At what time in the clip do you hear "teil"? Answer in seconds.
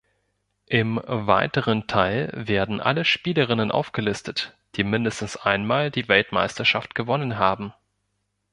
1.85-2.31